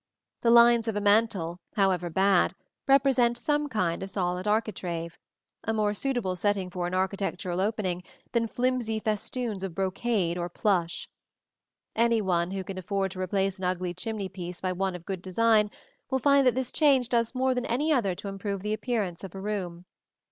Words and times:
The 0.41 0.49
lines 0.49 0.87
of 0.87 0.95
a 0.95 0.99
mantel, 0.99 1.59
however 1.75 2.09
bad, 2.09 2.55
represent 2.87 3.37
some 3.37 3.69
kind 3.69 4.01
of 4.01 4.09
solid 4.09 4.47
architrave, 4.47 5.15
a 5.63 5.73
more 5.73 5.93
suitable 5.93 6.35
setting 6.35 6.71
for 6.71 6.87
an 6.87 6.95
architectural 6.95 7.61
opening 7.61 8.01
than 8.31 8.47
flimsy 8.47 8.99
festoons 8.99 9.61
of 9.63 9.75
brocade 9.75 10.39
or 10.39 10.49
plush. 10.49 11.07
Any 11.95 12.19
one 12.19 12.49
who 12.49 12.63
can 12.63 12.79
afford 12.79 13.11
to 13.11 13.21
replace 13.21 13.59
an 13.59 13.65
ugly 13.65 13.93
chimney 13.93 14.27
piece 14.27 14.59
by 14.59 14.73
one 14.73 14.95
of 14.95 15.05
good 15.05 15.21
design 15.21 15.69
will 16.09 16.17
find 16.17 16.47
that 16.47 16.55
this 16.55 16.71
change 16.71 17.07
does 17.07 17.35
more 17.35 17.53
than 17.53 17.67
any 17.67 17.93
other 17.93 18.15
to 18.15 18.27
improve 18.27 18.63
the 18.63 18.73
appearance 18.73 19.23
of 19.23 19.35
a 19.35 19.39
room. 19.39 19.85